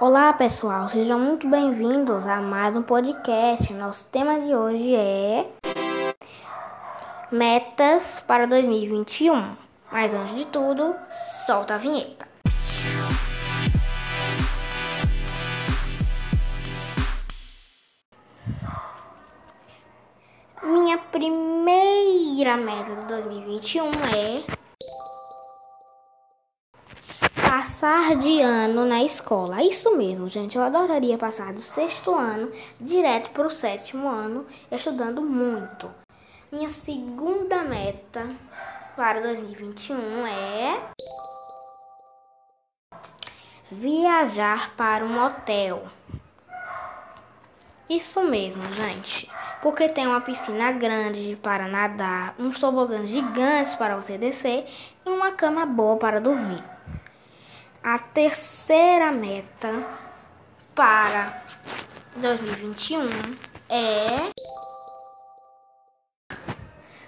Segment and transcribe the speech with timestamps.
[0.00, 3.74] Olá pessoal, sejam muito bem-vindos a mais um podcast.
[3.74, 5.44] Nosso tema de hoje é
[7.32, 9.56] Metas para 2021.
[9.90, 10.94] Mas antes de tudo,
[11.44, 12.28] solta a vinheta.
[20.62, 24.57] Minha primeira meta de 2021 é
[27.80, 29.62] Passar de ano na escola.
[29.62, 30.58] Isso mesmo, gente.
[30.58, 35.88] Eu adoraria passar do sexto ano direto para o sétimo ano, estudando muito.
[36.50, 38.26] Minha segunda meta
[38.96, 40.80] para 2021 é
[43.70, 45.84] viajar para um hotel.
[47.88, 49.30] Isso mesmo, gente.
[49.62, 54.66] Porque tem uma piscina grande para nadar, uns tobogãs gigantes para você descer
[55.06, 56.77] e uma cama boa para dormir.
[57.82, 59.86] A terceira meta
[60.74, 61.42] para
[62.16, 63.08] 2021
[63.68, 64.30] é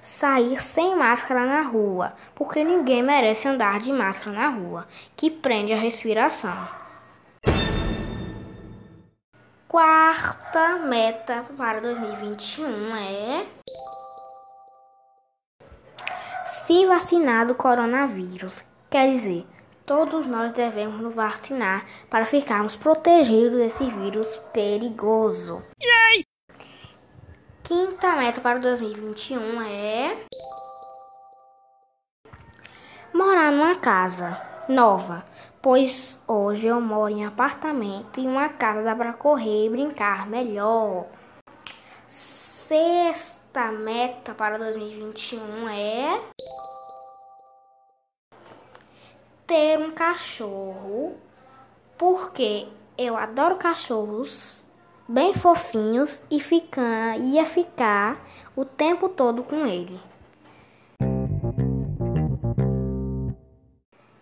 [0.00, 5.72] sair sem máscara na rua, porque ninguém merece andar de máscara na rua, que prende
[5.72, 6.66] a respiração.
[9.68, 13.46] Quarta meta para 2021 é
[16.46, 18.64] se vacinar do coronavírus.
[18.88, 19.46] Quer dizer,
[19.86, 25.62] Todos nós devemos nos vacinar para ficarmos protegidos desse vírus perigoso.
[25.78, 26.24] Yay!
[27.62, 30.24] Quinta meta para 2021 é
[33.12, 34.40] morar numa casa
[34.70, 35.22] nova,
[35.60, 41.04] pois hoje eu moro em apartamento e uma casa dá para correr e brincar melhor.
[42.06, 46.33] Sexta meta para 2021 é
[49.46, 51.16] ter um cachorro,
[51.98, 54.64] porque eu adoro cachorros
[55.08, 58.24] bem fofinhos e ficar, ia ficar
[58.56, 60.00] o tempo todo com ele.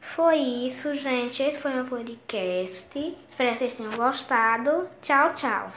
[0.00, 1.42] Foi isso, gente.
[1.42, 3.16] Esse foi meu podcast.
[3.28, 4.88] Espero que vocês tenham gostado.
[5.00, 5.72] Tchau, tchau.